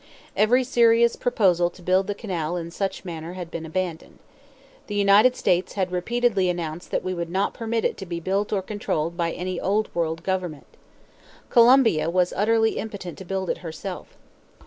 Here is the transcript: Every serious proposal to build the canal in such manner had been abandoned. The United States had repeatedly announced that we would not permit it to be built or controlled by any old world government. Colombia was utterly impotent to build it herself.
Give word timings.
Every 0.35 0.63
serious 0.63 1.15
proposal 1.15 1.69
to 1.69 1.81
build 1.83 2.07
the 2.07 2.15
canal 2.15 2.57
in 2.57 2.71
such 2.71 3.05
manner 3.05 3.33
had 3.33 3.51
been 3.51 3.67
abandoned. 3.67 4.17
The 4.87 4.95
United 4.95 5.35
States 5.35 5.73
had 5.73 5.91
repeatedly 5.91 6.49
announced 6.49 6.89
that 6.89 7.03
we 7.03 7.13
would 7.13 7.29
not 7.29 7.53
permit 7.53 7.85
it 7.85 7.97
to 7.97 8.07
be 8.07 8.19
built 8.19 8.51
or 8.51 8.63
controlled 8.63 9.15
by 9.15 9.31
any 9.31 9.59
old 9.59 9.93
world 9.93 10.23
government. 10.23 10.65
Colombia 11.51 12.09
was 12.09 12.33
utterly 12.35 12.79
impotent 12.79 13.15
to 13.19 13.25
build 13.25 13.47
it 13.51 13.59
herself. 13.59 14.17